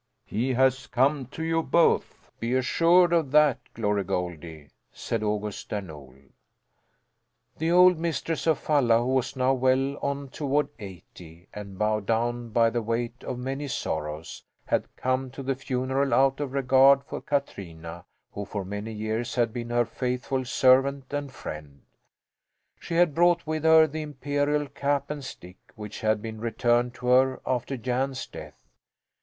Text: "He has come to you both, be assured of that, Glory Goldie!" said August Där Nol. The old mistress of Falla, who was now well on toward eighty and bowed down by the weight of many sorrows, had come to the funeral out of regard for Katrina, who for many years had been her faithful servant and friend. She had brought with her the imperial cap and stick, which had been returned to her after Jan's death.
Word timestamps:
"He 0.25 0.53
has 0.55 0.87
come 0.87 1.27
to 1.27 1.43
you 1.43 1.61
both, 1.61 2.31
be 2.39 2.55
assured 2.55 3.13
of 3.13 3.29
that, 3.33 3.59
Glory 3.75 4.03
Goldie!" 4.03 4.69
said 4.91 5.21
August 5.21 5.69
Där 5.69 5.85
Nol. 5.85 6.15
The 7.59 7.69
old 7.71 7.99
mistress 7.99 8.47
of 8.47 8.57
Falla, 8.57 8.97
who 9.01 9.09
was 9.13 9.35
now 9.35 9.53
well 9.53 9.97
on 10.01 10.29
toward 10.29 10.69
eighty 10.79 11.47
and 11.53 11.77
bowed 11.77 12.07
down 12.07 12.49
by 12.49 12.71
the 12.71 12.81
weight 12.81 13.23
of 13.23 13.37
many 13.37 13.67
sorrows, 13.67 14.43
had 14.65 14.87
come 14.95 15.29
to 15.29 15.43
the 15.43 15.53
funeral 15.53 16.15
out 16.15 16.39
of 16.39 16.51
regard 16.53 17.03
for 17.03 17.21
Katrina, 17.21 18.03
who 18.31 18.43
for 18.43 18.65
many 18.65 18.91
years 18.91 19.35
had 19.35 19.53
been 19.53 19.69
her 19.69 19.85
faithful 19.85 20.43
servant 20.45 21.13
and 21.13 21.31
friend. 21.31 21.83
She 22.79 22.95
had 22.95 23.13
brought 23.13 23.45
with 23.45 23.63
her 23.65 23.85
the 23.85 24.01
imperial 24.01 24.65
cap 24.67 25.11
and 25.11 25.23
stick, 25.23 25.57
which 25.75 26.01
had 26.01 26.23
been 26.23 26.41
returned 26.41 26.95
to 26.95 27.05
her 27.09 27.39
after 27.45 27.77
Jan's 27.77 28.25
death. 28.25 28.65